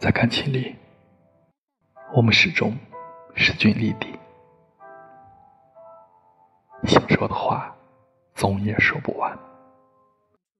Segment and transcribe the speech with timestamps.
[0.00, 0.74] 在感情里，
[2.14, 2.74] 我们始终
[3.34, 4.18] 势均力敌。
[6.84, 7.76] 想说的话，
[8.34, 9.36] 总也说不完；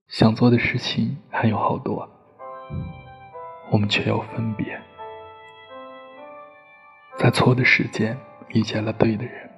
[0.09, 2.07] 想做的事情还有好多，
[3.71, 4.79] 我们却要分别。
[7.17, 8.15] 在错的时间
[8.49, 9.51] 遇见了对的人，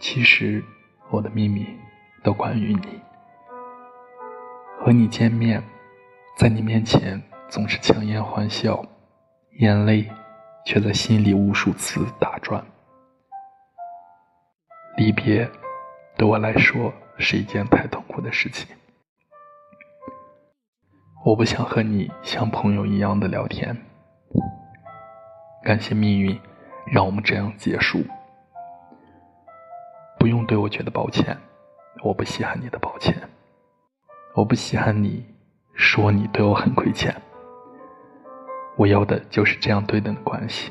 [0.00, 0.60] 其实
[1.10, 1.64] 我的秘密
[2.24, 3.00] 都关于你。
[4.80, 5.62] 和你见面，
[6.36, 8.84] 在你面前总是强颜欢笑，
[9.58, 10.10] 眼泪
[10.64, 12.64] 却在心里无数次打转。
[14.96, 15.48] 离别
[16.16, 18.74] 对我来说是一件太痛苦的事情，
[21.24, 23.76] 我不想和你像朋友一样的聊天。
[25.62, 26.38] 感谢命运
[26.86, 28.02] 让我们这样结束，
[30.18, 31.36] 不用对我觉得抱歉，
[32.02, 33.16] 我不稀罕你的抱歉。
[34.34, 35.24] 我不稀罕你
[35.74, 37.14] 说你对我很亏欠，
[38.76, 40.70] 我要的就是这样对等的关系。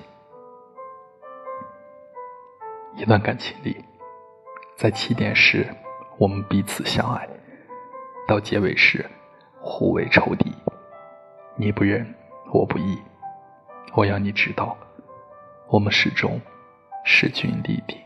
[2.95, 3.83] 一段感情里，
[4.77, 5.67] 在起点时
[6.17, 7.27] 我们彼此相爱，
[8.27, 9.03] 到结尾时
[9.59, 10.53] 互为仇敌。
[11.57, 12.05] 你不仁，
[12.53, 12.97] 我不义。
[13.95, 14.77] 我要你知道，
[15.67, 16.39] 我们始终
[17.03, 18.04] 势均力敌。